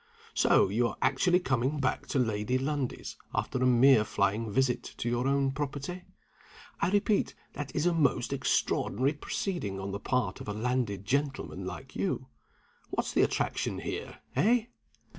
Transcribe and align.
So 0.33 0.67
you 0.69 0.87
are 0.87 0.97
actually 1.03 1.39
coming 1.39 1.79
back 1.79 2.07
to 2.07 2.17
Lady 2.17 2.57
Lundie's 2.57 3.17
after 3.35 3.59
a 3.59 3.67
mere 3.67 4.03
flying 4.03 4.51
visit 4.51 4.81
to 4.97 5.07
your 5.07 5.27
own 5.27 5.51
property? 5.51 6.05
I 6.79 6.89
repeat, 6.89 7.35
that 7.53 7.71
is 7.75 7.85
a 7.85 7.93
most 7.93 8.33
extraordinary 8.33 9.13
proceeding 9.13 9.79
on 9.79 9.91
the 9.91 9.99
part 9.99 10.41
of 10.41 10.47
a 10.47 10.53
landed 10.53 11.05
gentleman 11.05 11.65
like 11.65 11.95
you. 11.95 12.29
What's 12.89 13.11
the 13.11 13.21
attraction 13.21 13.77
here 13.77 14.21
eh?" 14.35 14.65